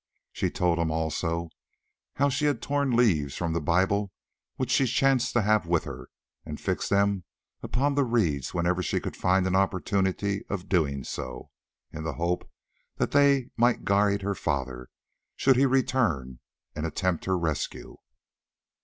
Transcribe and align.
She 0.31 0.49
told 0.49 0.79
him 0.79 0.89
also 0.89 1.49
how 2.15 2.29
she 2.29 2.45
had 2.45 2.59
torn 2.59 2.89
leaves 2.89 3.37
from 3.37 3.53
the 3.53 3.61
Bible 3.61 4.11
which 4.55 4.71
she 4.71 4.87
chanced 4.87 5.31
to 5.33 5.43
have 5.43 5.67
with 5.67 5.83
her, 5.83 6.09
and 6.43 6.59
fixed 6.59 6.89
them 6.89 7.23
upon 7.61 7.93
the 7.93 8.03
reeds 8.03 8.51
whenever 8.51 8.81
she 8.81 8.99
could 8.99 9.15
find 9.15 9.45
an 9.45 9.55
opportunity 9.55 10.43
of 10.49 10.61
so 10.61 10.65
doing, 10.65 11.05
in 11.93 12.03
the 12.03 12.13
hope 12.13 12.49
that 12.95 13.11
they 13.11 13.51
might 13.55 13.85
guide 13.85 14.23
her 14.23 14.33
father, 14.33 14.87
should 15.35 15.55
he 15.55 15.67
return 15.67 16.39
and 16.75 16.87
attempt 16.87 17.25
her 17.25 17.37
rescue. 17.37 17.97